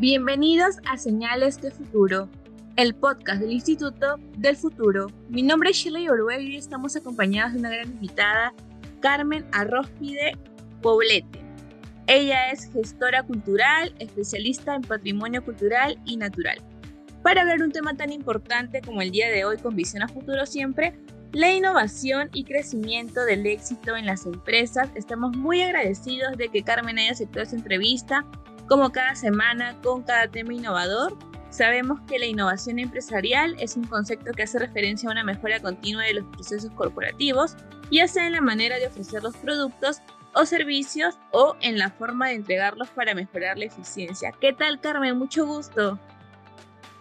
Bienvenidos 0.00 0.76
a 0.88 0.96
Señales 0.96 1.60
de 1.60 1.72
Futuro, 1.72 2.28
el 2.76 2.94
podcast 2.94 3.40
del 3.40 3.50
Instituto 3.50 4.14
del 4.36 4.56
Futuro. 4.56 5.08
Mi 5.28 5.42
nombre 5.42 5.70
es 5.70 5.76
Shirley 5.76 6.08
Oruel 6.08 6.46
y 6.46 6.56
estamos 6.56 6.94
acompañados 6.94 7.54
de 7.54 7.58
una 7.58 7.70
gran 7.70 7.90
invitada, 7.90 8.54
Carmen 9.00 9.44
Arróspide 9.50 10.38
Poblete. 10.82 11.40
Ella 12.06 12.52
es 12.52 12.72
gestora 12.72 13.24
cultural, 13.24 13.92
especialista 13.98 14.76
en 14.76 14.82
patrimonio 14.82 15.44
cultural 15.44 15.98
y 16.04 16.16
natural. 16.16 16.58
Para 17.24 17.40
hablar 17.40 17.60
un 17.62 17.72
tema 17.72 17.96
tan 17.96 18.12
importante 18.12 18.80
como 18.80 19.02
el 19.02 19.10
día 19.10 19.28
de 19.30 19.44
hoy 19.44 19.56
con 19.56 19.74
visión 19.74 20.04
a 20.04 20.08
futuro 20.08 20.46
siempre, 20.46 20.96
la 21.32 21.52
innovación 21.52 22.30
y 22.32 22.44
crecimiento 22.44 23.24
del 23.24 23.44
éxito 23.46 23.96
en 23.96 24.06
las 24.06 24.26
empresas, 24.26 24.90
estamos 24.94 25.36
muy 25.36 25.60
agradecidos 25.60 26.36
de 26.36 26.50
que 26.50 26.62
Carmen 26.62 27.00
haya 27.00 27.10
aceptado 27.10 27.42
esta 27.42 27.56
entrevista 27.56 28.24
como 28.68 28.92
cada 28.92 29.14
semana 29.14 29.80
con 29.82 30.02
cada 30.02 30.28
tema 30.28 30.54
innovador. 30.54 31.16
Sabemos 31.50 32.00
que 32.06 32.18
la 32.18 32.26
innovación 32.26 32.78
empresarial 32.78 33.56
es 33.58 33.76
un 33.76 33.84
concepto 33.84 34.32
que 34.32 34.42
hace 34.42 34.58
referencia 34.58 35.08
a 35.08 35.12
una 35.12 35.24
mejora 35.24 35.60
continua 35.60 36.04
de 36.04 36.14
los 36.14 36.24
procesos 36.26 36.70
corporativos, 36.72 37.56
ya 37.90 38.06
sea 38.06 38.26
en 38.26 38.32
la 38.32 38.42
manera 38.42 38.78
de 38.78 38.86
ofrecer 38.86 39.22
los 39.22 39.36
productos 39.38 40.02
o 40.34 40.44
servicios 40.44 41.18
o 41.32 41.56
en 41.62 41.78
la 41.78 41.90
forma 41.90 42.28
de 42.28 42.34
entregarlos 42.34 42.88
para 42.90 43.14
mejorar 43.14 43.58
la 43.58 43.64
eficiencia. 43.64 44.32
¿Qué 44.38 44.52
tal, 44.52 44.78
Carmen? 44.80 45.16
Mucho 45.16 45.46
gusto. 45.46 45.98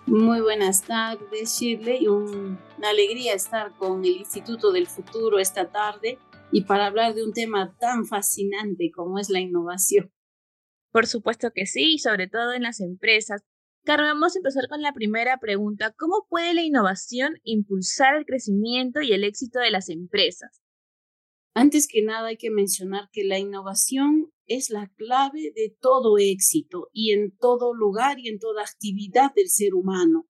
Muy 0.06 0.40
buenas 0.40 0.84
tardes, 0.84 1.60
Shirley. 1.60 2.08
una 2.08 2.58
alegría 2.90 3.34
estar 3.34 3.74
con 3.74 4.06
el 4.06 4.18
Instituto 4.18 4.72
del 4.72 4.88
Futuro 4.88 5.38
esta 5.38 5.70
tarde 5.70 6.18
y 6.50 6.62
para 6.62 6.86
hablar 6.86 7.14
de 7.14 7.26
un 7.26 7.34
tema 7.34 7.76
tan 7.78 8.06
fascinante 8.06 8.90
como 8.96 9.20
es 9.20 9.30
la 9.30 9.42
innovación. 9.42 10.10
Por 10.98 11.06
supuesto 11.06 11.52
que 11.54 11.68
sí, 11.68 12.00
sobre 12.00 12.28
todo 12.28 12.54
en 12.54 12.64
las 12.64 12.80
empresas. 12.80 13.44
Carmen, 13.84 14.14
vamos 14.14 14.36
a 14.36 14.40
empezar 14.40 14.68
con 14.68 14.82
la 14.82 14.94
primera 14.94 15.38
pregunta. 15.38 15.94
¿Cómo 15.96 16.26
puede 16.28 16.56
la 16.56 16.64
innovación 16.64 17.36
impulsar 17.44 18.16
el 18.16 18.26
crecimiento 18.26 19.04
y 19.04 19.14
el 19.14 19.24
éxito 19.24 19.60
de 19.60 19.70
las 19.70 19.90
empresas? 19.90 20.60
Antes 21.54 21.88
que 21.88 22.02
nada 22.02 22.30
hay 22.30 22.38
que 22.38 22.50
mencionar 22.50 23.10
que 23.12 23.26
la 23.26 23.38
innovación 23.38 24.34
es 24.48 24.72
la 24.72 24.92
clave 24.98 25.52
de 25.56 25.78
todo 25.80 26.18
éxito 26.18 26.90
y 26.92 27.12
en 27.12 27.38
todo 27.38 27.76
lugar 27.76 28.18
y 28.18 28.30
en 28.30 28.40
toda 28.40 28.64
actividad 28.64 29.32
del 29.36 29.50
ser 29.50 29.76
humano. 29.76 30.28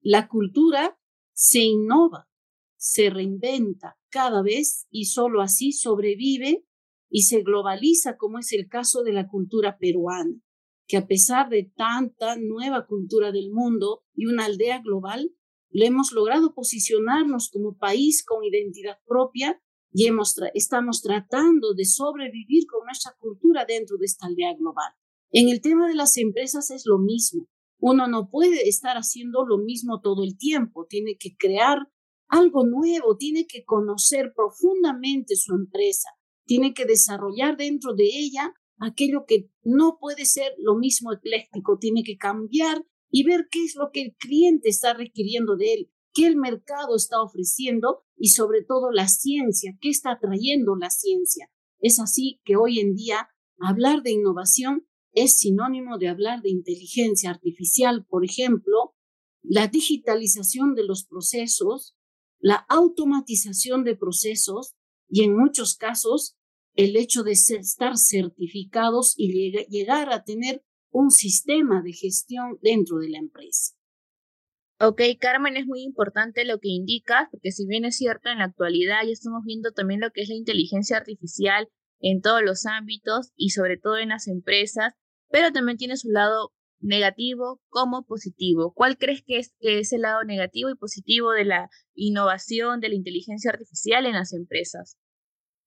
La 0.00 0.26
cultura 0.26 0.98
se 1.32 1.60
innova, 1.60 2.28
se 2.76 3.08
reinventa 3.08 3.96
cada 4.08 4.42
vez 4.42 4.88
y 4.90 5.04
solo 5.04 5.42
así 5.42 5.70
sobrevive 5.70 6.64
y 7.10 7.22
se 7.22 7.42
globaliza, 7.42 8.16
como 8.16 8.38
es 8.38 8.52
el 8.52 8.68
caso 8.68 9.02
de 9.02 9.12
la 9.12 9.28
cultura 9.28 9.78
peruana, 9.78 10.40
que 10.86 10.96
a 10.96 11.06
pesar 11.06 11.48
de 11.48 11.70
tanta 11.76 12.36
nueva 12.36 12.86
cultura 12.86 13.32
del 13.32 13.50
mundo 13.50 14.04
y 14.14 14.26
una 14.26 14.46
aldea 14.46 14.80
global, 14.80 15.34
le 15.70 15.86
hemos 15.86 16.12
logrado 16.12 16.54
posicionarnos 16.54 17.50
como 17.50 17.76
país 17.76 18.24
con 18.24 18.44
identidad 18.44 18.98
propia 19.06 19.60
y 19.92 20.08
estamos 20.54 21.02
tratando 21.02 21.74
de 21.74 21.84
sobrevivir 21.84 22.66
con 22.66 22.84
nuestra 22.84 23.14
cultura 23.18 23.64
dentro 23.66 23.96
de 23.98 24.06
esta 24.06 24.26
aldea 24.26 24.54
global. 24.54 24.92
En 25.30 25.48
el 25.48 25.60
tema 25.60 25.88
de 25.88 25.94
las 25.94 26.16
empresas 26.16 26.70
es 26.70 26.84
lo 26.86 26.98
mismo. 26.98 27.48
Uno 27.80 28.08
no 28.08 28.28
puede 28.30 28.68
estar 28.68 28.96
haciendo 28.96 29.46
lo 29.46 29.58
mismo 29.58 30.00
todo 30.00 30.24
el 30.24 30.36
tiempo, 30.36 30.86
tiene 30.88 31.16
que 31.18 31.36
crear 31.36 31.78
algo 32.28 32.66
nuevo, 32.66 33.16
tiene 33.16 33.46
que 33.46 33.64
conocer 33.64 34.32
profundamente 34.34 35.36
su 35.36 35.54
empresa, 35.54 36.10
tiene 36.48 36.72
que 36.72 36.86
desarrollar 36.86 37.58
dentro 37.58 37.94
de 37.94 38.04
ella 38.04 38.54
aquello 38.80 39.24
que 39.26 39.50
no 39.62 39.98
puede 40.00 40.24
ser 40.24 40.54
lo 40.58 40.76
mismo 40.76 41.12
ecléctico, 41.12 41.78
tiene 41.78 42.02
que 42.02 42.16
cambiar 42.16 42.84
y 43.10 43.24
ver 43.24 43.48
qué 43.50 43.64
es 43.64 43.74
lo 43.76 43.90
que 43.92 44.02
el 44.02 44.16
cliente 44.16 44.70
está 44.70 44.94
requiriendo 44.94 45.56
de 45.56 45.74
él, 45.74 45.90
qué 46.14 46.26
el 46.26 46.36
mercado 46.36 46.96
está 46.96 47.20
ofreciendo 47.20 48.04
y 48.16 48.30
sobre 48.30 48.64
todo 48.64 48.90
la 48.90 49.08
ciencia, 49.08 49.76
qué 49.80 49.90
está 49.90 50.18
trayendo 50.20 50.74
la 50.74 50.90
ciencia. 50.90 51.50
Es 51.80 52.00
así 52.00 52.40
que 52.44 52.56
hoy 52.56 52.80
en 52.80 52.94
día 52.94 53.28
hablar 53.60 54.02
de 54.02 54.12
innovación 54.12 54.86
es 55.12 55.38
sinónimo 55.38 55.98
de 55.98 56.08
hablar 56.08 56.40
de 56.40 56.50
inteligencia 56.50 57.30
artificial, 57.30 58.06
por 58.06 58.24
ejemplo, 58.24 58.94
la 59.42 59.66
digitalización 59.66 60.74
de 60.74 60.84
los 60.84 61.04
procesos, 61.04 61.94
la 62.38 62.64
automatización 62.68 63.84
de 63.84 63.96
procesos 63.96 64.76
y 65.08 65.24
en 65.24 65.36
muchos 65.36 65.74
casos 65.74 66.37
el 66.78 66.96
hecho 66.96 67.24
de 67.24 67.32
estar 67.32 67.98
certificados 67.98 69.14
y 69.16 69.66
llegar 69.68 70.12
a 70.12 70.22
tener 70.22 70.62
un 70.92 71.10
sistema 71.10 71.82
de 71.82 71.92
gestión 71.92 72.56
dentro 72.62 72.98
de 72.98 73.08
la 73.08 73.18
empresa. 73.18 73.74
Ok, 74.78 75.02
Carmen, 75.18 75.56
es 75.56 75.66
muy 75.66 75.82
importante 75.82 76.44
lo 76.44 76.60
que 76.60 76.68
indicas, 76.68 77.26
porque 77.32 77.50
si 77.50 77.66
bien 77.66 77.84
es 77.84 77.96
cierto, 77.96 78.28
en 78.28 78.38
la 78.38 78.44
actualidad 78.44 79.00
ya 79.04 79.10
estamos 79.10 79.42
viendo 79.44 79.72
también 79.72 80.00
lo 80.00 80.12
que 80.12 80.22
es 80.22 80.28
la 80.28 80.36
inteligencia 80.36 80.96
artificial 80.96 81.68
en 81.98 82.20
todos 82.20 82.42
los 82.42 82.64
ámbitos 82.64 83.32
y 83.34 83.50
sobre 83.50 83.76
todo 83.76 83.98
en 83.98 84.10
las 84.10 84.28
empresas, 84.28 84.94
pero 85.30 85.50
también 85.50 85.78
tiene 85.78 85.96
su 85.96 86.10
lado 86.10 86.52
negativo 86.78 87.60
como 87.70 88.04
positivo. 88.04 88.72
¿Cuál 88.72 88.98
crees 88.98 89.24
que 89.26 89.38
es, 89.38 89.52
que 89.58 89.80
es 89.80 89.92
el 89.92 90.02
lado 90.02 90.22
negativo 90.22 90.70
y 90.70 90.76
positivo 90.76 91.32
de 91.32 91.44
la 91.44 91.70
innovación, 91.94 92.78
de 92.78 92.90
la 92.90 92.94
inteligencia 92.94 93.50
artificial 93.50 94.06
en 94.06 94.12
las 94.12 94.32
empresas? 94.32 94.96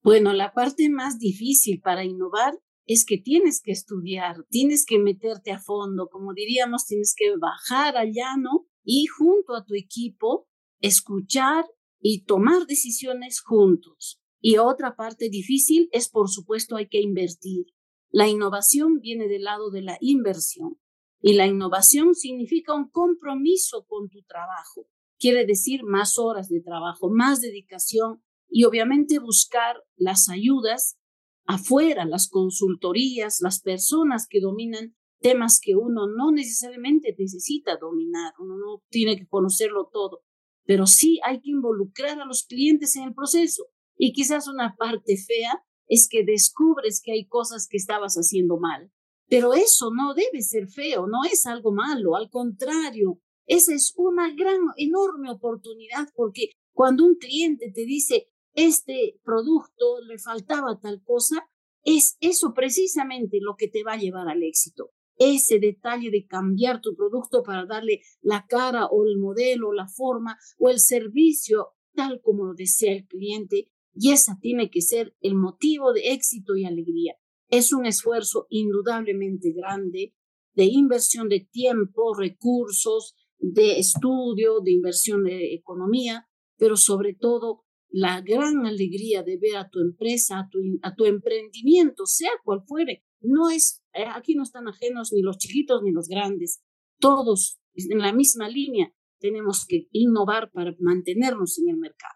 Bueno, 0.04 0.34
la 0.34 0.52
parte 0.52 0.90
más 0.90 1.20
difícil 1.20 1.80
para 1.80 2.04
innovar 2.04 2.60
es 2.88 3.06
que 3.06 3.18
tienes 3.18 3.62
que 3.62 3.72
estudiar, 3.72 4.46
tienes 4.50 4.86
que 4.86 4.98
meterte 4.98 5.52
a 5.52 5.60
fondo, 5.60 6.08
como 6.10 6.34
diríamos, 6.34 6.86
tienes 6.86 7.14
que 7.16 7.36
bajar 7.38 7.96
al 7.96 8.12
llano 8.12 8.66
y 8.84 9.06
junto 9.06 9.56
a 9.56 9.64
tu 9.64 9.76
equipo 9.76 10.48
escuchar 10.80 11.66
y 12.00 12.24
tomar 12.24 12.66
decisiones 12.66 13.42
juntos. 13.42 14.20
Y 14.40 14.58
otra 14.58 14.96
parte 14.96 15.30
difícil 15.30 15.88
es, 15.92 16.10
por 16.10 16.30
supuesto, 16.30 16.76
hay 16.76 16.88
que 16.88 17.00
invertir. 17.00 17.68
La 18.10 18.28
innovación 18.28 19.00
viene 19.00 19.28
del 19.28 19.44
lado 19.44 19.70
de 19.70 19.84
la 19.84 19.98
inversión 20.02 20.80
y 21.22 21.34
la 21.34 21.46
innovación 21.46 22.16
significa 22.16 22.74
un 22.74 22.90
compromiso 22.90 23.86
con 23.88 24.10
tu 24.10 24.24
trabajo. 24.24 24.88
Quiere 25.20 25.46
decir 25.46 25.84
más 25.84 26.18
horas 26.18 26.50
de 26.50 26.62
trabajo, 26.62 27.12
más 27.12 27.42
dedicación, 27.42 28.24
y 28.52 28.66
obviamente 28.66 29.18
buscar 29.18 29.78
las 29.96 30.30
ayudas 30.30 30.98
afuera, 31.46 32.06
las 32.06 32.28
consultorías, 32.28 33.40
las 33.42 33.62
personas 33.62 34.28
que 34.30 34.42
dominan 34.42 34.96
temas 35.22 35.60
que 35.62 35.76
uno 35.76 36.08
no 36.08 36.32
necesariamente 36.32 37.16
necesita 37.18 37.78
dominar, 37.78 38.34
uno 38.40 38.58
no 38.58 38.84
tiene 38.90 39.16
que 39.16 39.28
conocerlo 39.28 39.90
todo, 39.92 40.24
pero 40.66 40.86
sí 40.86 41.20
hay 41.24 41.40
que 41.42 41.52
involucrar 41.52 42.20
a 42.20 42.26
los 42.26 42.46
clientes 42.46 42.96
en 42.96 43.04
el 43.04 43.14
proceso. 43.14 43.68
Y 43.98 44.14
quizás 44.14 44.48
una 44.48 44.76
parte 44.76 45.16
fea 45.16 45.64
es 45.88 46.08
que 46.10 46.24
descubres 46.26 47.02
que 47.04 47.14
hay 47.14 47.28
cosas 47.28 47.68
que 47.70 47.78
estabas 47.78 48.16
haciendo 48.16 48.58
mal. 48.58 48.92
Pero 49.28 49.54
eso 49.54 49.92
no 49.96 50.14
debe 50.14 50.42
ser 50.42 50.68
feo, 50.68 51.08
no 51.08 51.20
es 51.32 51.46
algo 51.46 51.72
malo, 51.72 52.18
al 52.18 52.30
contrario, 52.30 53.22
esa 53.46 53.74
es 53.74 53.94
una 53.96 54.34
gran, 54.34 54.60
enorme 54.78 55.32
oportunidad 55.32 56.10
porque 56.16 56.52
cuando 56.74 57.06
un 57.06 57.16
cliente 57.16 57.72
te 57.72 57.86
dice, 57.86 58.31
este 58.54 59.20
producto 59.24 60.02
le 60.08 60.18
faltaba 60.18 60.80
tal 60.80 61.02
cosa, 61.04 61.48
es 61.84 62.18
eso 62.20 62.54
precisamente 62.54 63.40
lo 63.42 63.56
que 63.58 63.68
te 63.68 63.84
va 63.84 63.94
a 63.94 63.98
llevar 63.98 64.28
al 64.28 64.44
éxito. 64.44 64.92
Ese 65.18 65.60
detalle 65.60 66.10
de 66.10 66.26
cambiar 66.26 66.82
tu 66.82 66.96
producto 66.96 67.44
para 67.44 67.66
darle 67.66 68.02
la 68.22 68.46
cara 68.48 68.88
o 68.88 69.06
el 69.06 69.18
modelo, 69.18 69.72
la 69.72 69.88
forma 69.88 70.38
o 70.58 70.70
el 70.70 70.80
servicio 70.80 71.70
tal 71.94 72.22
como 72.22 72.46
lo 72.46 72.54
desea 72.54 72.94
el 72.94 73.08
cliente. 73.08 73.70
Y 73.94 74.12
esa 74.12 74.38
tiene 74.40 74.70
que 74.70 74.82
ser 74.82 75.16
el 75.22 75.36
motivo 75.36 75.94
de 75.94 76.12
éxito 76.14 76.56
y 76.56 76.66
alegría. 76.66 77.16
Es 77.50 77.74
un 77.74 77.86
esfuerzo 77.86 78.48
indudablemente 78.50 79.52
grande 79.52 80.16
de 80.54 80.66
inversión 80.66 81.30
de 81.30 81.42
tiempo, 81.42 82.14
recursos, 82.14 83.16
de 83.38 83.80
estudio, 83.80 84.60
de 84.62 84.72
inversión 84.72 85.24
de 85.24 85.54
economía, 85.54 86.28
pero 86.58 86.78
sobre 86.78 87.14
todo 87.14 87.66
la 87.92 88.22
gran 88.22 88.66
alegría 88.66 89.22
de 89.22 89.38
ver 89.38 89.58
a 89.58 89.70
tu 89.70 89.80
empresa, 89.80 90.40
a 90.40 90.50
tu, 90.50 90.60
a 90.82 90.96
tu 90.96 91.06
emprendimiento, 91.06 92.06
sea 92.06 92.32
cual 92.44 92.64
fuere. 92.66 93.04
No 93.20 93.50
es, 93.50 93.84
eh, 93.94 94.06
aquí 94.08 94.34
no 94.34 94.44
están 94.44 94.68
ajenos 94.68 95.12
ni 95.14 95.22
los 95.22 95.38
chiquitos 95.38 95.84
ni 95.84 95.92
los 95.92 96.08
grandes. 96.08 96.64
Todos 97.00 97.60
en 97.76 98.00
la 98.00 98.14
misma 98.14 98.48
línea 98.48 98.94
tenemos 99.20 99.66
que 99.68 99.88
innovar 99.92 100.52
para 100.52 100.74
mantenernos 100.80 101.60
en 101.60 101.70
el 101.70 101.78
mercado. 101.78 102.16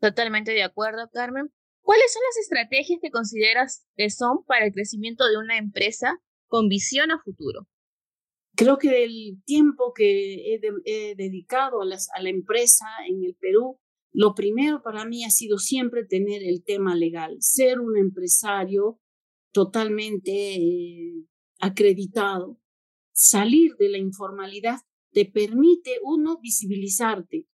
Totalmente 0.00 0.52
de 0.52 0.62
acuerdo, 0.62 1.08
Carmen. 1.12 1.50
¿Cuáles 1.80 2.12
son 2.12 2.22
las 2.28 2.38
estrategias 2.38 2.98
que 3.00 3.10
consideras 3.10 3.86
que 3.94 4.10
son 4.10 4.44
para 4.44 4.66
el 4.66 4.72
crecimiento 4.72 5.26
de 5.26 5.38
una 5.38 5.56
empresa 5.56 6.20
con 6.48 6.68
visión 6.68 7.12
a 7.12 7.22
futuro? 7.22 7.68
Creo 8.56 8.78
que 8.78 9.04
el 9.04 9.42
tiempo 9.44 9.92
que 9.94 10.54
he, 10.54 11.14
dedicado 11.14 11.82
a, 11.82 11.84
las, 11.84 12.08
a 12.14 12.22
la 12.22 12.30
empresa 12.30 12.86
en 13.08 13.22
el 13.22 13.36
Perú 13.36 13.78
lo 14.16 14.34
primero 14.34 14.82
para 14.82 15.04
mí 15.04 15.24
ha 15.24 15.30
sido 15.30 15.58
siempre 15.58 16.06
tener 16.06 16.42
el 16.42 16.64
tema 16.64 16.94
legal, 16.94 17.36
ser 17.40 17.80
un 17.80 17.98
empresario 17.98 18.98
totalmente 19.52 20.54
eh, 20.54 21.26
acreditado, 21.60 22.58
salir 23.12 23.76
de 23.76 23.90
la 23.90 23.98
informalidad 23.98 24.80
te 25.12 25.26
permite, 25.26 25.98
uno, 26.02 26.38
visibilizarte 26.40 27.46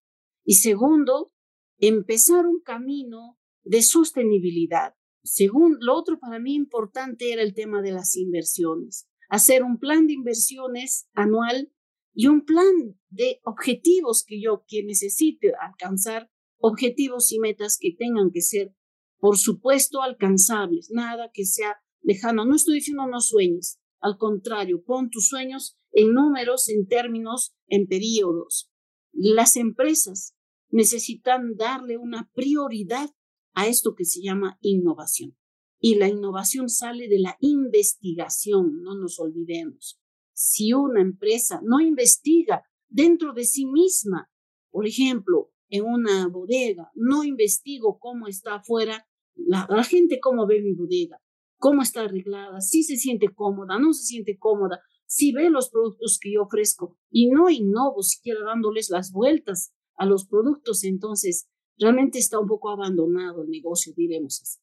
y 0.45 0.55
segundo, 0.55 1.33
empezar 1.79 2.47
un 2.47 2.61
camino 2.61 3.41
de 3.65 3.83
sostenibilidad. 3.83 4.95
Según 5.25 5.79
lo 5.81 5.97
otro 5.97 6.21
para 6.21 6.39
mí 6.39 6.55
importante 6.55 7.33
era 7.33 7.43
el 7.43 7.55
tema 7.55 7.83
de 7.83 7.91
las 7.91 8.17
inversiones. 8.17 9.09
Hacer 9.29 9.65
un 9.65 9.81
plan 9.81 10.07
de 10.07 10.13
inversiones 10.13 11.09
anual 11.13 11.73
y 12.15 12.29
un 12.29 12.45
plan 12.45 13.01
de 13.09 13.41
objetivos 13.43 14.25
que 14.25 14.41
yo 14.41 14.65
que 14.69 14.85
necesite 14.85 15.53
alcanzar, 15.61 16.31
objetivos 16.63 17.33
y 17.33 17.41
metas 17.41 17.77
que 17.79 17.93
tengan 17.93 18.31
que 18.31 18.41
ser, 18.41 18.75
por 19.19 19.37
supuesto, 19.37 20.01
alcanzables, 20.01 20.91
nada 20.93 21.31
que 21.35 21.45
sea 21.45 21.77
lejano. 22.01 22.45
No 22.45 22.55
estoy 22.55 22.77
diciendo 22.77 23.07
no 23.07 23.21
sueños, 23.21 23.79
al 24.01 24.17
contrario, 24.17 24.83
pon 24.85 25.11
tus 25.11 25.29
sueños 25.29 25.77
en 25.91 26.15
números, 26.15 26.69
en 26.69 26.87
términos, 26.87 27.55
en 27.67 27.87
periodos. 27.87 28.71
Las 29.13 29.57
empresas 29.57 30.35
necesitan 30.71 31.57
darle 31.57 31.99
una 31.99 32.31
prioridad 32.33 33.11
a 33.55 33.67
esto 33.67 33.95
que 33.95 34.05
se 34.05 34.23
llama 34.23 34.59
innovación. 34.61 35.37
Y 35.81 35.97
la 35.97 36.09
innovación 36.09 36.69
sale 36.69 37.09
de 37.09 37.19
la 37.19 37.37
investigación, 37.41 38.83
no 38.83 38.95
nos 38.95 39.19
olvidemos. 39.19 40.01
Si 40.33 40.73
una 40.73 41.01
empresa 41.01 41.61
no 41.65 41.81
investiga 41.81 42.63
dentro 42.89 43.33
de 43.33 43.45
sí 43.45 43.67
misma, 43.67 44.31
por 44.71 44.87
ejemplo, 44.87 45.53
en 45.73 45.85
una 45.85 46.29
bodega, 46.29 46.91
no 46.95 47.25
investigo 47.25 47.99
cómo 47.99 48.29
está 48.29 48.57
afuera, 48.57 49.09
la, 49.35 49.67
gente 49.85 50.21
cómo 50.21 50.47
ve 50.47 50.61
mi 50.61 50.75
bodega, 50.75 51.19
cómo 51.57 51.81
está 51.81 52.03
arreglada, 52.03 52.61
si 52.61 52.83
se 52.83 52.97
siente 52.97 53.31
cómoda, 53.35 53.79
no 53.79 53.95
se 53.95 54.05
siente 54.05 54.37
cómoda, 54.39 54.83
si 55.07 55.33
ve 55.33 55.49
los 55.49 55.71
productos 55.71 56.19
que 56.21 56.35
yo 56.35 56.43
ofrezco 56.43 56.99
y 57.11 57.31
no 57.31 57.49
innovo 57.49 58.03
siquiera 58.03 58.41
dándoles 58.45 58.91
las 58.91 59.13
vueltas 59.13 59.73
a 59.97 60.05
los 60.05 60.27
productos, 60.27 60.85
entonces 60.85 61.49
realmente 61.79 62.19
está 62.19 62.39
un 62.39 62.49
poco 62.49 62.69
abandonado 62.69 63.43
el 63.43 63.49
negocio, 63.49 63.95
diremos 63.97 64.43
así. 64.43 64.61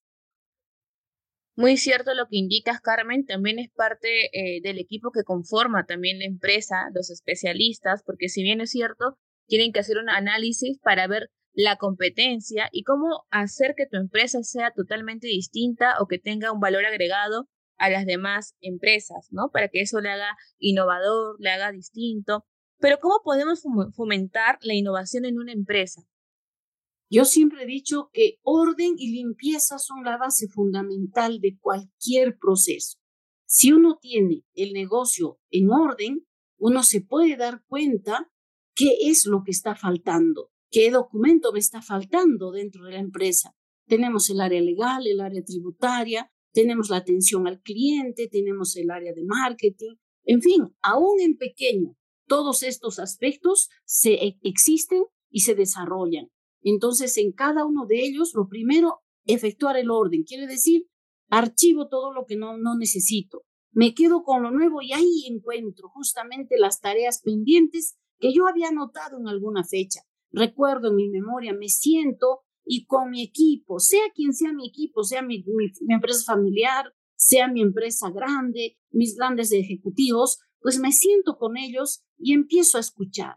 Muy 1.55 1.75
cierto 1.77 2.13
lo 2.13 2.27
que 2.27 2.38
indicas, 2.38 2.79
Carmen. 2.81 3.25
También 3.25 3.57
es 3.57 3.69
parte 3.71 4.29
eh, 4.31 4.62
del 4.62 4.77
equipo 4.77 5.12
que 5.12 5.23
conforma 5.23 5.85
también 5.85 6.19
la 6.19 6.25
empresa, 6.25 6.89
los 6.94 7.09
especialistas, 7.09 8.03
porque 8.05 8.29
si 8.29 8.44
bien 8.44 8.62
es 8.62 8.69
cierto, 8.69 9.17
tienen 9.50 9.74
que 9.74 9.80
hacer 9.80 9.98
un 9.98 10.10
análisis 10.10 10.80
para 10.80 11.07
ver 11.07 11.30
la 11.54 11.75
competencia 11.75 12.69
y 12.72 12.84
cómo 12.84 13.25
hacer 13.31 13.74
que 13.75 13.88
tu 13.88 13.98
empresa 13.98 14.44
sea 14.44 14.72
totalmente 14.72 15.28
distinta 15.28 15.96
o 16.00 16.07
que 16.07 16.19
tenga 16.19 16.54
un 16.54 16.60
valor 16.60 16.86
agregado 16.86 17.50
a 17.78 17.90
las 17.90 18.06
demás 18.06 18.56
empresas, 18.62 19.28
¿no? 19.31 19.50
Para 19.51 19.68
que 19.69 19.81
eso 19.81 20.00
le 20.00 20.10
haga 20.10 20.38
innovador, 20.60 21.36
le 21.40 21.50
haga 21.50 21.72
distinto. 21.72 22.46
Pero 22.78 23.00
¿cómo 23.01 23.22
podemos 23.24 23.63
fomentar 23.96 24.60
la 24.62 24.75
innovación 24.75 25.25
en 25.25 25.38
una 25.38 25.51
empresa? 25.51 26.01
Yo 27.10 27.25
siempre 27.25 27.63
he 27.63 27.66
dicho 27.66 28.12
que 28.13 28.38
orden 28.44 28.94
y 28.98 29.12
limpieza 29.12 29.80
son 29.80 30.04
la 30.04 30.18
base 30.18 30.48
fundamental 30.48 31.40
de 31.40 31.57
cualquier 31.60 32.38
proceso. 32.38 33.00
Si 33.46 33.72
uno 33.72 33.98
tiene 34.00 34.44
el 34.54 34.74
negocio 34.74 35.40
en 35.50 35.72
orden, 35.72 36.28
uno 36.60 36.84
se 36.84 37.01
puede 37.01 37.36
dar 37.36 37.63
cuenta 37.66 38.30
qué 38.79 39.09
es 39.09 39.25
lo 39.25 39.43
que 39.43 39.51
está 39.51 39.75
faltando 39.75 40.49
qué 40.71 40.91
documento 40.91 41.51
me 41.51 41.59
está 41.59 41.81
faltando 41.81 42.51
dentro 42.51 42.85
de 42.85 42.93
la 42.93 42.99
empresa. 42.99 43.55
Tenemos 43.87 44.29
el 44.29 44.39
área 44.41 44.61
legal, 44.61 45.07
el 45.07 45.19
área 45.19 45.43
tributaria, 45.43 46.31
tenemos 46.53 46.89
la 46.89 46.97
atención 46.97 47.47
al 47.47 47.61
cliente, 47.61 48.27
tenemos 48.27 48.75
el 48.75 48.91
área 48.91 49.13
de 49.13 49.23
marketing, 49.23 49.95
en 50.23 50.41
fin, 50.41 50.75
aún 50.81 51.19
en 51.21 51.37
pequeño, 51.37 51.95
todos 52.27 52.63
estos 52.63 52.99
aspectos 52.99 53.69
se 53.85 54.13
e, 54.13 54.39
existen 54.43 55.03
y 55.29 55.41
se 55.41 55.55
desarrollan. 55.55 56.27
Entonces, 56.61 57.17
en 57.17 57.31
cada 57.31 57.65
uno 57.65 57.85
de 57.87 58.03
ellos, 58.03 58.33
lo 58.35 58.47
primero, 58.47 58.99
efectuar 59.25 59.77
el 59.77 59.89
orden, 59.89 60.23
quiere 60.23 60.45
decir, 60.45 60.87
archivo 61.29 61.87
todo 61.87 62.13
lo 62.13 62.25
que 62.25 62.35
no, 62.35 62.57
no 62.57 62.75
necesito, 62.77 63.43
me 63.71 63.93
quedo 63.93 64.23
con 64.23 64.43
lo 64.43 64.51
nuevo 64.51 64.81
y 64.81 64.93
ahí 64.93 65.25
encuentro 65.27 65.89
justamente 65.89 66.57
las 66.57 66.79
tareas 66.79 67.21
pendientes 67.23 67.97
que 68.19 68.33
yo 68.33 68.48
había 68.48 68.68
anotado 68.68 69.18
en 69.18 69.27
alguna 69.27 69.63
fecha 69.63 70.01
recuerdo 70.31 70.89
en 70.89 70.95
mi 70.95 71.10
memoria, 71.10 71.54
me 71.54 71.69
siento 71.69 72.42
y 72.66 72.86
con 72.86 73.10
mi 73.10 73.24
equipo, 73.24 73.80
sea 73.80 74.04
quien 74.13 74.33
sea 74.33 74.54
mi 74.54 74.68
equipo, 74.68 75.04
sea 75.04 75.21
mi, 75.21 75.44
empresa 75.88 76.33
familiar, 76.33 76.94
sea 77.16 77.48
mi 77.48 77.62
empresa 77.62 78.12
grande, 78.12 78.77
mis 78.92 79.16
grandes 79.16 79.51
ejecutivos, 79.51 80.39
pues 80.60 80.80
me 80.80 80.92
siento 80.92 81.38
con 81.38 81.57
ellos 81.57 82.04
y 82.18 82.33
empiezo 82.33 82.77
a 82.77 82.81
escuchar 82.81 83.36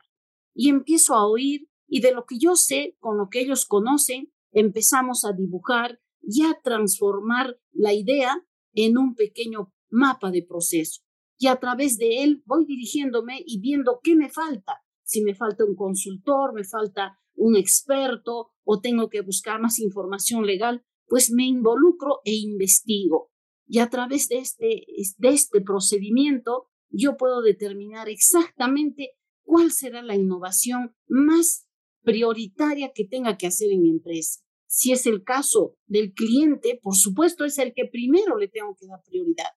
y 0.55 0.69
empiezo 0.69 1.15
a 1.15 1.27
oír 1.27 1.69
y 1.87 2.01
de 2.01 2.13
lo 2.13 2.25
que 2.27 2.39
yo 2.39 2.57
sé, 2.57 2.97
con 3.01 3.17
lo 3.17 3.29
que 3.31 3.41
ellos 3.41 3.65
conocen, 3.65 4.33
empezamos 4.51 5.25
a 5.25 5.33
dibujar 5.33 6.01
y 6.21 6.43
a 6.45 6.61
transformar 6.63 7.59
la 7.73 7.93
idea 7.95 8.47
en 8.75 8.99
un 8.99 9.15
pequeño 9.15 9.73
mapa 9.91 10.31
de 10.31 10.43
proceso. 10.43 11.03
Y 11.43 11.49
a 11.49 11.57
través 11.57 11.99
de 11.99 12.23
él 12.23 12.41
voy 12.47 12.67
dirigiéndome 12.67 13.43
y 13.45 13.59
viendo 13.59 13.99
qué 14.01 14.15
me 14.15 14.31
falta, 14.31 14.81
si 15.03 15.25
me 15.25 15.35
falta 15.35 15.65
un 15.65 15.75
consultor, 15.75 16.55
me 16.55 16.63
falta 16.63 17.19
un 17.35 17.57
experto 17.57 18.53
o 18.63 18.81
tengo 18.81 19.09
que 19.09 19.23
buscar 19.23 19.61
más 19.61 19.81
información 19.81 20.47
legal, 20.47 20.85
pues 21.09 21.33
me 21.33 21.45
involucro 21.45 22.21
e 22.25 22.33
investigo. 22.33 23.33
Y 23.67 23.81
a 23.81 23.91
través 23.91 24.29
de 24.29 24.39
este, 24.39 24.85
de 25.19 25.29
este 25.31 25.61
procedimiento 25.63 26.69
yo 26.91 27.17
puedo 27.17 27.43
determinar 27.43 28.09
exactamente 28.09 29.11
cuál 29.43 29.73
será 29.73 30.01
la 30.01 30.15
innovación 30.15 30.95
más 31.09 31.67
prioritaria 32.05 32.93
que 32.95 33.05
tenga 33.05 33.37
que 33.37 33.49
hacer 33.49 33.73
en 33.73 33.83
mi 33.83 33.91
empresa. 33.91 34.45
Si 34.69 34.93
es 34.93 35.07
el 35.07 35.25
caso 35.25 35.75
del 35.87 36.13
cliente, 36.13 36.79
por 36.81 36.95
supuesto 36.95 37.45
es 37.45 37.59
el 37.59 37.73
que 37.75 37.87
primero 37.91 38.39
le 38.39 38.47
tengo 38.47 38.77
que 38.79 38.87
dar 38.87 39.03
prioridad. 39.05 39.51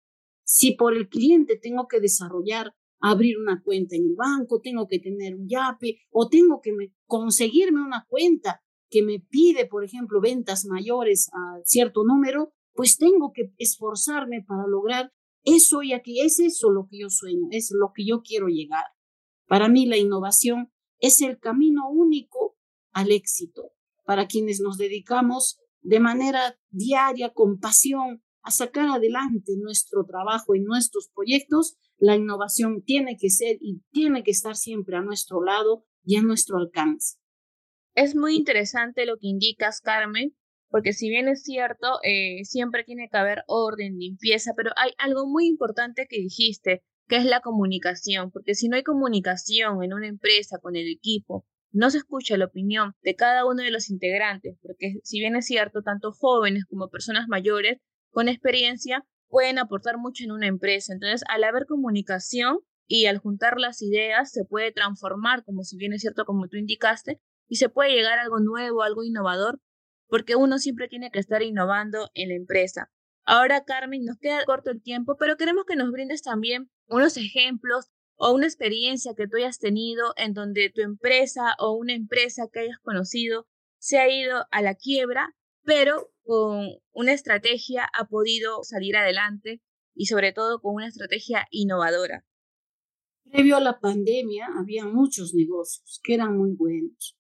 Si 0.46 0.74
por 0.76 0.96
el 0.96 1.10
cliente 1.10 1.58
tengo 1.58 1.88
que 1.88 2.00
desarrollar 2.00 2.74
abrir 3.00 3.38
una 3.38 3.62
cuenta 3.62 3.96
en 3.96 4.06
el 4.06 4.16
banco, 4.16 4.62
tengo 4.62 4.88
que 4.88 5.00
tener 5.00 5.36
un 5.36 5.48
YAPE 5.50 6.00
o 6.12 6.30
tengo 6.30 6.62
que 6.62 6.72
conseguirme 7.06 7.82
una 7.82 8.06
cuenta 8.08 8.64
que 8.90 9.04
me 9.04 9.20
pide, 9.20 9.66
por 9.66 9.84
ejemplo, 9.84 10.22
ventas 10.22 10.66
mayores 10.66 11.30
a 11.34 11.60
cierto 11.64 12.04
número, 12.04 12.54
pues 12.74 12.98
tengo 12.98 13.32
que 13.34 13.52
esforzarme 13.58 14.44
para 14.44 14.68
lograr 14.68 15.12
eso 15.44 15.84
y 15.84 15.94
aquí 15.94 16.22
es 16.22 16.40
eso 16.40 16.72
lo 16.72 16.88
que 16.88 17.00
yo 17.00 17.10
sueño, 17.10 17.48
es 17.52 17.72
lo 17.72 17.92
que 17.94 18.06
yo 18.06 18.22
quiero 18.22 18.48
llegar. 18.48 18.86
Para 19.48 19.68
mí 19.68 19.86
la 19.86 19.98
innovación 19.98 20.72
es 21.00 21.22
el 21.22 21.40
camino 21.40 21.90
único 21.90 22.58
al 22.92 23.12
éxito 23.12 23.72
para 24.06 24.28
quienes 24.28 24.62
nos 24.62 24.78
dedicamos 24.78 25.60
de 25.82 26.00
manera 26.00 26.60
diaria, 26.70 27.34
con 27.34 27.60
pasión, 27.60 28.24
a 28.46 28.52
sacar 28.52 28.88
adelante 28.88 29.54
nuestro 29.58 30.06
trabajo 30.06 30.56
y 30.56 30.62
nuestros 30.62 31.10
proyectos 31.14 31.78
la 31.98 32.16
innovación 32.16 32.84
tiene 32.84 33.18
que 33.20 33.32
ser 33.32 33.58
y 33.60 33.82
tiene 33.92 34.24
que 34.24 34.32
estar 34.32 34.56
siempre 34.56 34.98
a 34.98 35.02
nuestro 35.02 35.44
lado 35.44 35.84
y 36.04 36.18
a 36.18 36.22
nuestro 36.22 36.58
alcance. 36.58 37.18
Es 37.96 38.16
muy 38.16 38.36
interesante 38.36 39.08
lo 39.08 39.18
que 39.18 39.28
indicas, 39.28 39.82
Carmen, 39.82 40.36
porque 40.70 40.94
si 40.94 41.10
bien 41.10 41.28
es 41.28 41.42
cierto, 41.42 42.00
eh, 42.04 42.44
siempre 42.44 42.84
tiene 42.84 43.10
que 43.10 43.18
haber 43.18 43.44
orden, 43.48 43.98
limpieza, 43.98 44.54
pero 44.56 44.72
hay 44.76 44.92
algo 45.00 45.26
muy 45.28 45.48
importante 45.48 46.06
que 46.08 46.18
dijiste, 46.18 46.84
que 47.08 47.18
es 47.18 47.26
la 47.26 47.40
comunicación, 47.40 48.30
porque 48.30 48.54
si 48.54 48.68
no 48.70 48.76
hay 48.76 48.84
comunicación 48.84 49.84
en 49.84 49.94
una 49.94 50.08
empresa 50.08 50.60
con 50.60 50.76
el 50.76 50.88
equipo, 50.88 51.48
no 51.72 51.90
se 51.90 51.98
escucha 51.98 52.38
la 52.38 52.46
opinión 52.46 52.94
de 53.02 53.16
cada 53.16 53.46
uno 53.46 53.64
de 53.64 53.72
los 53.72 53.90
integrantes, 53.90 54.58
porque 54.62 55.00
si 55.04 55.20
bien 55.20 55.36
es 55.36 55.48
cierto, 55.48 55.82
tanto 55.82 56.12
jóvenes 56.12 56.66
como 56.66 56.90
personas 56.90 57.28
mayores 57.28 57.80
con 58.16 58.30
experiencia 58.30 59.06
pueden 59.28 59.60
aportar 59.60 59.98
mucho 59.98 60.24
en 60.24 60.32
una 60.32 60.48
empresa. 60.48 60.94
Entonces, 60.94 61.22
al 61.28 61.44
haber 61.44 61.66
comunicación 61.66 62.60
y 62.88 63.08
al 63.08 63.18
juntar 63.18 63.60
las 63.60 63.82
ideas, 63.82 64.32
se 64.32 64.46
puede 64.46 64.72
transformar, 64.72 65.44
como 65.44 65.64
si 65.64 65.76
bien 65.76 65.92
es 65.92 66.00
cierto, 66.00 66.24
como 66.24 66.48
tú 66.48 66.56
indicaste, 66.56 67.20
y 67.50 67.58
se 67.58 67.68
puede 67.68 67.92
llegar 67.92 68.18
a 68.18 68.22
algo 68.22 68.40
nuevo, 68.40 68.84
algo 68.84 69.04
innovador, 69.04 69.60
porque 70.08 70.38
uno 70.38 70.60
siempre 70.60 70.88
tiene 70.88 71.12
que 71.12 71.20
estar 71.20 71.44
innovando 71.44 72.10
en 72.14 72.30
la 72.30 72.36
empresa. 72.36 72.90
Ahora, 73.26 73.66
Carmen, 73.66 74.06
nos 74.06 74.18
queda 74.18 74.46
corto 74.46 74.72
el 74.72 74.82
tiempo, 74.82 75.18
pero 75.20 75.36
queremos 75.36 75.66
que 75.66 75.76
nos 75.76 75.92
brindes 75.92 76.22
también 76.22 76.72
unos 76.88 77.18
ejemplos 77.18 77.90
o 78.16 78.32
una 78.32 78.46
experiencia 78.46 79.14
que 79.14 79.28
tú 79.28 79.36
hayas 79.36 79.60
tenido 79.60 80.14
en 80.16 80.34
donde 80.34 80.70
tu 80.70 80.82
empresa 80.82 81.56
o 81.60 81.74
una 81.74 81.94
empresa 81.94 82.48
que 82.50 82.62
hayas 82.62 82.80
conocido 82.80 83.46
se 83.78 83.98
ha 83.98 84.10
ido 84.10 84.46
a 84.52 84.62
la 84.62 84.76
quiebra, 84.76 85.36
pero 85.66 86.14
con 86.26 86.70
una 86.92 87.14
estrategia 87.14 87.90
ha 87.94 88.08
podido 88.08 88.64
salir 88.64 88.98
adelante 88.98 89.62
y 89.94 90.08
sobre 90.08 90.34
todo 90.34 90.60
con 90.60 90.76
una 90.76 90.88
estrategia 90.88 91.48
innovadora. 91.52 92.26
Previo 93.32 93.58
a 93.58 93.62
la 93.62 93.80
pandemia 93.80 94.48
había 94.58 94.86
muchos 94.86 95.34
negocios 95.34 96.00
que 96.04 96.16
eran 96.16 96.38
muy 96.38 96.54
buenos. 96.54 97.18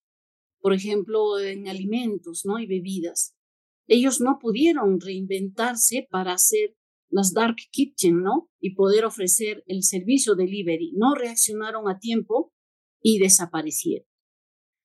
Por 0.59 0.73
ejemplo, 0.73 1.39
en 1.39 1.67
alimentos 1.67 2.41
¿no? 2.45 2.59
y 2.59 2.65
bebidas. 2.65 3.35
Ellos 3.87 4.19
no 4.19 4.39
pudieron 4.39 4.99
reinventarse 4.99 6.07
para 6.09 6.33
hacer 6.33 6.75
las 7.09 7.33
dark 7.33 7.55
kitchen, 7.71 8.23
¿no? 8.23 8.49
Y 8.59 8.73
poder 8.73 9.05
ofrecer 9.05 9.63
el 9.67 9.83
servicio 9.83 10.35
delivery. 10.35 10.93
No 10.95 11.13
reaccionaron 11.13 11.87
a 11.87 11.99
tiempo 11.99 12.51
y 13.01 13.19
desaparecieron. 13.19 14.07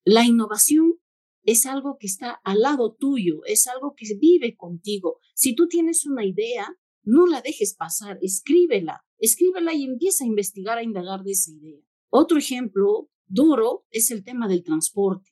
La 0.05 0.23
innovación 0.23 1.00
es 1.43 1.65
algo 1.65 1.97
que 1.99 2.07
está 2.07 2.39
al 2.43 2.61
lado 2.61 2.95
tuyo, 2.97 3.41
es 3.45 3.67
algo 3.67 3.93
que 3.95 4.05
vive 4.19 4.55
contigo. 4.55 5.19
Si 5.33 5.55
tú 5.55 5.67
tienes 5.67 6.05
una 6.05 6.25
idea, 6.25 6.67
no 7.03 7.25
la 7.25 7.41
dejes 7.41 7.75
pasar, 7.75 8.19
escríbela, 8.21 9.03
escríbela 9.17 9.73
y 9.73 9.83
empieza 9.83 10.23
a 10.23 10.27
investigar, 10.27 10.77
a 10.77 10.83
indagar 10.83 11.23
de 11.23 11.31
esa 11.31 11.51
idea. 11.51 11.81
Otro 12.09 12.37
ejemplo 12.37 13.09
duro 13.25 13.85
es 13.89 14.11
el 14.11 14.23
tema 14.23 14.47
del 14.47 14.63
transporte. 14.63 15.31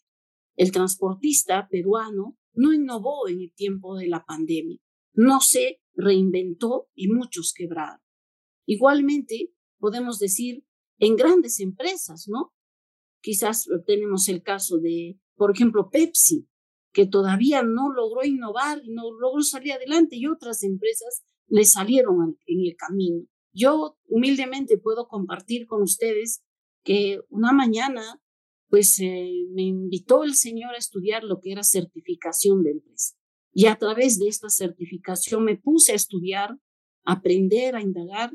El 0.56 0.72
transportista 0.72 1.68
peruano 1.70 2.38
no 2.54 2.74
innovó 2.74 3.28
en 3.28 3.42
el 3.42 3.54
tiempo 3.54 3.96
de 3.96 4.08
la 4.08 4.25
pandemia, 4.25 4.80
no 5.13 5.39
se 5.39 5.82
reinventó 5.94 6.89
y 6.96 7.08
muchos 7.08 7.54
quebraron. 7.54 8.01
Igualmente, 8.66 9.54
podemos 9.78 10.20
decir 10.20 10.66
en 10.98 11.16
grandes 11.16 11.60
empresas, 11.60 12.28
¿no? 12.28 12.54
Quizás 13.22 13.68
tenemos 13.86 14.28
el 14.28 14.44
caso 14.44 14.80
de, 14.80 15.18
por 15.39 15.51
ejemplo, 15.51 15.89
Pepsi, 15.89 16.50
que 16.91 17.08
todavía 17.08 17.63
no 17.63 17.93
logró 17.93 18.25
innovar, 18.25 18.81
no 18.86 19.10
logró 19.13 19.41
salir 19.41 19.72
adelante 19.72 20.17
y 20.17 20.27
otras 20.27 20.63
empresas 20.63 21.24
le 21.48 21.63
salieron 21.63 22.38
en 22.46 22.65
el 22.65 22.75
camino. 22.75 23.25
Yo 23.53 23.98
humildemente 24.05 24.77
puedo 24.77 25.08
compartir 25.08 25.65
con 25.65 25.81
ustedes 25.81 26.43
que 26.84 27.22
una 27.29 27.53
mañana, 27.53 28.22
pues 28.67 29.00
eh, 29.00 29.46
me 29.51 29.63
invitó 29.63 30.25
el 30.25 30.36
Señor 30.36 30.75
a 30.75 30.77
estudiar 30.77 31.24
lo 31.24 31.39
que 31.39 31.53
era 31.53 31.63
certificación 31.63 32.62
de 32.63 32.72
empresa. 32.72 33.15
Y 33.53 33.67
a 33.67 33.77
través 33.77 34.19
de 34.19 34.27
esta 34.27 34.50
certificación 34.50 35.46
me 35.46 35.55
puse 35.55 35.93
a 35.93 35.96
estudiar, 35.96 36.51
a 37.05 37.13
aprender, 37.13 37.77
a 37.77 37.81
indagar. 37.81 38.31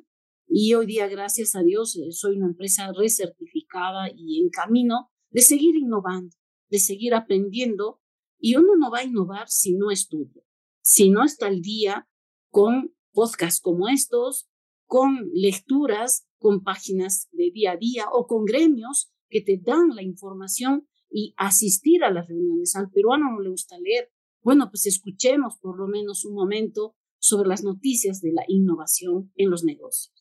Y 0.49 0.73
hoy 0.73 0.87
día, 0.87 1.07
gracias 1.07 1.55
a 1.55 1.63
Dios, 1.63 1.97
eh, 1.97 2.13
soy 2.13 2.37
una 2.37 2.47
empresa 2.47 2.91
recertificada 2.97 4.09
y 4.17 4.41
en 4.41 4.49
camino 4.49 5.11
de 5.29 5.43
seguir 5.43 5.77
innovando, 5.77 6.35
de 6.75 6.81
seguir 6.81 7.15
aprendiendo. 7.15 8.01
Y 8.41 8.57
uno 8.57 8.75
no 8.77 8.91
va 8.91 8.99
a 8.99 9.05
innovar 9.05 9.49
si 9.49 9.75
no 9.75 9.93
estudia, 9.93 10.43
si 10.83 11.09
no 11.09 11.23
está 11.25 11.47
al 11.47 11.63
día 11.63 12.09
con 12.51 12.93
podcasts 13.13 13.61
como 13.61 13.89
estos, 13.89 14.49
con 14.87 15.31
lecturas, 15.33 16.27
con 16.39 16.65
páginas 16.65 17.29
de 17.31 17.53
día 17.53 17.73
a 17.73 17.77
día 17.77 18.07
o 18.13 18.27
con 18.27 18.45
gremios 18.45 19.13
que 19.31 19.41
te 19.41 19.57
dan 19.57 19.95
la 19.95 20.03
información 20.03 20.89
y 21.09 21.33
asistir 21.37 22.03
a 22.03 22.11
las 22.11 22.27
reuniones. 22.27 22.75
Al 22.75 22.91
peruano 22.91 23.31
no 23.31 23.41
le 23.41 23.51
gusta 23.51 23.79
leer. 23.79 24.13
Bueno, 24.43 24.69
pues 24.69 24.87
escuchemos 24.87 25.57
por 25.59 25.79
lo 25.79 25.87
menos 25.87 26.25
un 26.25 26.35
momento 26.35 26.97
sobre 27.21 27.49
las 27.49 27.63
noticias 27.63 28.21
de 28.21 28.33
la 28.33 28.45
innovación 28.49 29.33
en 29.37 29.49
los 29.49 29.63
negocios. 29.63 30.14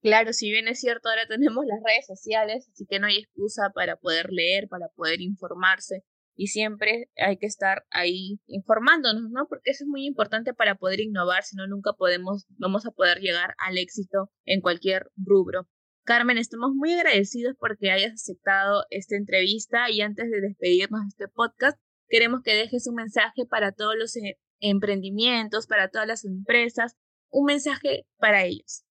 Claro, 0.00 0.32
si 0.32 0.50
bien 0.50 0.68
es 0.68 0.80
cierto, 0.80 1.08
ahora 1.08 1.26
tenemos 1.26 1.64
las 1.66 1.80
redes 1.84 2.06
sociales, 2.06 2.68
así 2.72 2.86
que 2.88 3.00
no 3.00 3.06
hay 3.06 3.18
excusa 3.18 3.70
para 3.74 3.96
poder 3.96 4.30
leer, 4.30 4.68
para 4.68 4.88
poder 4.94 5.20
informarse 5.20 6.04
y 6.38 6.46
siempre 6.46 7.10
hay 7.16 7.36
que 7.36 7.46
estar 7.46 7.84
ahí 7.90 8.38
informándonos, 8.46 9.28
¿no? 9.32 9.48
Porque 9.48 9.72
eso 9.72 9.82
es 9.82 9.88
muy 9.88 10.06
importante 10.06 10.54
para 10.54 10.76
poder 10.76 11.00
innovar, 11.00 11.42
si 11.42 11.56
no 11.56 11.66
nunca 11.66 11.94
podemos, 11.94 12.46
vamos 12.58 12.86
a 12.86 12.92
poder 12.92 13.18
llegar 13.18 13.54
al 13.58 13.76
éxito 13.76 14.30
en 14.44 14.60
cualquier 14.60 15.10
rubro. 15.16 15.68
Carmen, 16.04 16.38
estamos 16.38 16.70
muy 16.74 16.92
agradecidos 16.92 17.56
porque 17.58 17.90
hayas 17.90 18.12
aceptado 18.12 18.84
esta 18.90 19.16
entrevista 19.16 19.90
y 19.90 20.00
antes 20.00 20.30
de 20.30 20.40
despedirnos 20.40 21.00
de 21.00 21.08
este 21.08 21.28
podcast, 21.28 21.76
queremos 22.08 22.42
que 22.44 22.54
dejes 22.54 22.86
un 22.86 22.94
mensaje 22.94 23.44
para 23.44 23.72
todos 23.72 23.96
los 23.98 24.16
eh, 24.16 24.38
emprendimientos, 24.60 25.66
para 25.66 25.88
todas 25.88 26.06
las 26.06 26.24
empresas, 26.24 26.96
un 27.30 27.46
mensaje 27.46 28.06
para 28.16 28.44
ellos. 28.44 28.84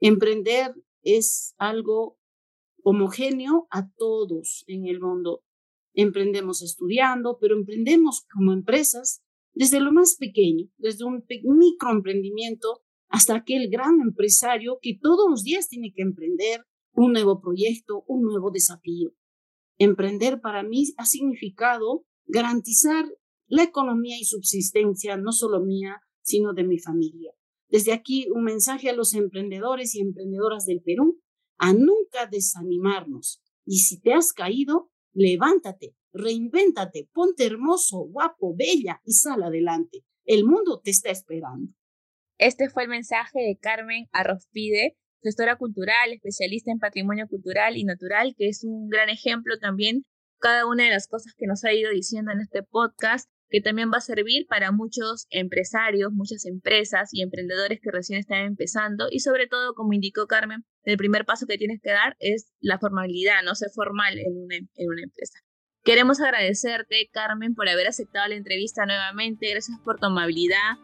Emprender 0.00 0.74
es 1.02 1.54
algo 1.58 2.18
homogéneo 2.82 3.66
a 3.70 3.90
todos 3.96 4.64
en 4.66 4.86
el 4.86 5.00
mundo 5.00 5.42
emprendemos 6.02 6.62
estudiando, 6.62 7.38
pero 7.40 7.56
emprendemos 7.56 8.24
como 8.32 8.52
empresas 8.52 9.20
desde 9.52 9.80
lo 9.80 9.92
más 9.92 10.14
pequeño, 10.16 10.68
desde 10.76 11.04
un 11.04 11.24
microemprendimiento 11.58 12.82
hasta 13.08 13.34
aquel 13.34 13.68
gran 13.68 14.00
empresario 14.00 14.78
que 14.80 14.96
todos 15.00 15.28
los 15.28 15.42
días 15.42 15.68
tiene 15.68 15.92
que 15.92 16.02
emprender 16.02 16.64
un 16.92 17.12
nuevo 17.12 17.40
proyecto, 17.40 18.04
un 18.06 18.22
nuevo 18.22 18.52
desafío. 18.52 19.12
Emprender 19.78 20.40
para 20.40 20.62
mí 20.62 20.84
ha 20.98 21.04
significado 21.04 22.04
garantizar 22.26 23.04
la 23.48 23.64
economía 23.64 24.16
y 24.20 24.24
subsistencia, 24.24 25.16
no 25.16 25.32
solo 25.32 25.64
mía, 25.64 26.00
sino 26.22 26.52
de 26.52 26.62
mi 26.62 26.78
familia. 26.78 27.32
Desde 27.68 27.92
aquí 27.92 28.28
un 28.30 28.44
mensaje 28.44 28.88
a 28.88 28.94
los 28.94 29.14
emprendedores 29.14 29.94
y 29.94 30.00
emprendedoras 30.00 30.64
del 30.64 30.80
Perú, 30.82 31.20
a 31.58 31.72
nunca 31.72 32.26
desanimarnos. 32.30 33.42
Y 33.66 33.80
si 33.80 34.00
te 34.00 34.14
has 34.14 34.32
caído, 34.32 34.90
levántate, 35.12 35.94
reinvéntate, 36.12 37.08
ponte 37.12 37.44
hermoso, 37.44 37.98
guapo, 37.98 38.54
bella 38.56 39.00
y 39.04 39.12
sal 39.12 39.42
adelante. 39.42 40.04
El 40.24 40.44
mundo 40.44 40.80
te 40.82 40.90
está 40.90 41.10
esperando. 41.10 41.72
Este 42.38 42.70
fue 42.70 42.84
el 42.84 42.88
mensaje 42.88 43.40
de 43.40 43.58
Carmen 43.60 44.06
Arrozpide, 44.12 44.96
gestora 45.22 45.56
cultural, 45.56 46.12
especialista 46.12 46.70
en 46.70 46.78
patrimonio 46.78 47.26
cultural 47.28 47.76
y 47.76 47.84
natural, 47.84 48.34
que 48.36 48.48
es 48.48 48.64
un 48.64 48.88
gran 48.88 49.08
ejemplo 49.08 49.58
también 49.58 50.04
cada 50.38 50.66
una 50.66 50.84
de 50.84 50.90
las 50.90 51.08
cosas 51.08 51.34
que 51.36 51.46
nos 51.46 51.64
ha 51.64 51.72
ido 51.72 51.90
diciendo 51.90 52.30
en 52.32 52.40
este 52.40 52.62
podcast, 52.62 53.28
que 53.50 53.60
también 53.60 53.90
va 53.92 53.98
a 53.98 54.02
servir 54.02 54.46
para 54.46 54.72
muchos 54.72 55.26
empresarios, 55.30 56.12
muchas 56.12 56.44
empresas 56.44 57.10
y 57.12 57.22
emprendedores 57.22 57.80
que 57.80 57.90
recién 57.90 58.18
están 58.18 58.44
empezando 58.44 59.08
y 59.10 59.20
sobre 59.20 59.46
todo, 59.46 59.74
como 59.74 59.92
indicó 59.92 60.26
Carmen, 60.26 60.64
el 60.84 60.96
primer 60.96 61.24
paso 61.24 61.46
que 61.46 61.58
tienes 61.58 61.80
que 61.82 61.90
dar 61.90 62.16
es 62.18 62.52
la 62.60 62.78
formalidad, 62.78 63.42
no 63.44 63.54
ser 63.54 63.70
formal 63.70 64.18
en 64.18 64.36
una, 64.36 65.02
empresa. 65.02 65.38
Queremos 65.84 66.20
agradecerte, 66.20 67.08
Carmen, 67.12 67.54
por 67.54 67.68
haber 67.68 67.86
aceptado 67.86 68.28
la 68.28 68.34
entrevista 68.34 68.84
nuevamente. 68.84 69.50
Gracias 69.50 69.78
por 69.80 69.98
tu 69.98 70.06
amabilidad. 70.06 70.76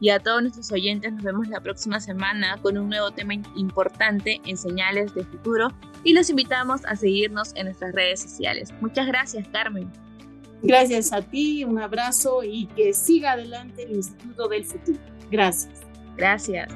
Y 0.00 0.08
a 0.10 0.18
todos 0.18 0.40
nuestros 0.40 0.72
oyentes 0.72 1.12
nos 1.12 1.22
vemos 1.22 1.48
la 1.48 1.60
próxima 1.60 2.00
semana 2.00 2.56
con 2.62 2.78
un 2.78 2.88
nuevo 2.88 3.10
tema 3.10 3.34
importante 3.34 4.40
en 4.46 4.56
Señales 4.56 5.14
de 5.14 5.24
Futuro 5.24 5.68
y 6.04 6.14
los 6.14 6.30
invitamos 6.30 6.84
a 6.86 6.96
seguirnos 6.96 7.54
en 7.54 7.66
nuestras 7.66 7.94
redes 7.94 8.22
sociales. 8.22 8.72
Muchas 8.80 9.06
gracias, 9.06 9.46
Carmen. 9.48 9.90
Gracias 10.62 11.12
a 11.12 11.22
ti, 11.22 11.64
un 11.64 11.78
abrazo 11.78 12.42
y 12.42 12.66
que 12.66 12.92
siga 12.92 13.32
adelante 13.32 13.84
el 13.84 13.92
Instituto 13.92 14.48
del 14.48 14.64
Futuro. 14.64 14.98
Gracias. 15.30 15.80
Gracias. 16.16 16.68